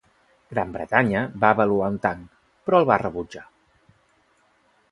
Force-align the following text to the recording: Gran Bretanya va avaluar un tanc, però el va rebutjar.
Gran 0.53 0.71
Bretanya 0.75 1.21
va 1.43 1.51
avaluar 1.57 1.91
un 1.95 2.01
tanc, 2.07 2.25
però 2.69 2.79
el 2.81 2.89
va 2.93 2.99
rebutjar. 3.05 3.47